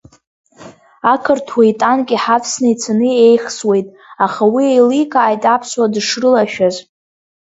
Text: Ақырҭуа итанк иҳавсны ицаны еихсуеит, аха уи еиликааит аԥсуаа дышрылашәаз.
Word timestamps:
Ақырҭуа 1.13 1.63
итанк 1.71 2.07
иҳавсны 2.15 2.67
ицаны 2.73 3.09
еихсуеит, 3.25 3.87
аха 4.25 4.43
уи 4.53 4.65
еиликааит 4.71 5.43
аԥсуаа 5.53 5.91
дышрылашәаз. 5.93 6.75